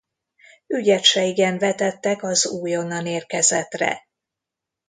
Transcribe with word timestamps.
Ügyet 0.67 1.03
se 1.03 1.23
igen 1.23 1.57
vetettek 1.57 2.23
az 2.23 2.45
újonnan 2.47 3.05
érkezettre. 3.05 4.07